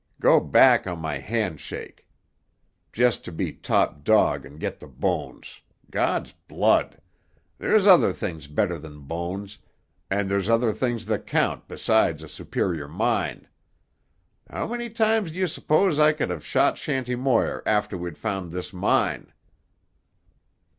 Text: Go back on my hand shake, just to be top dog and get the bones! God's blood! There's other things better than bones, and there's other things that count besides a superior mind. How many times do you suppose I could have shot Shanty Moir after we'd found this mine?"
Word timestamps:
Go 0.19 0.39
back 0.39 0.87
on 0.87 0.97
my 0.97 1.19
hand 1.19 1.59
shake, 1.59 2.07
just 2.91 3.23
to 3.23 3.31
be 3.31 3.53
top 3.53 4.03
dog 4.03 4.47
and 4.47 4.59
get 4.59 4.79
the 4.79 4.87
bones! 4.87 5.61
God's 5.91 6.33
blood! 6.47 6.99
There's 7.59 7.85
other 7.85 8.11
things 8.11 8.47
better 8.47 8.79
than 8.79 9.01
bones, 9.01 9.59
and 10.09 10.27
there's 10.27 10.49
other 10.49 10.71
things 10.73 11.05
that 11.05 11.27
count 11.27 11.67
besides 11.67 12.23
a 12.23 12.27
superior 12.27 12.87
mind. 12.87 13.47
How 14.49 14.65
many 14.65 14.89
times 14.89 15.29
do 15.29 15.37
you 15.39 15.45
suppose 15.45 15.99
I 15.99 16.13
could 16.13 16.31
have 16.31 16.43
shot 16.43 16.79
Shanty 16.79 17.13
Moir 17.15 17.61
after 17.67 17.95
we'd 17.95 18.17
found 18.17 18.51
this 18.51 18.73
mine?" 18.73 19.31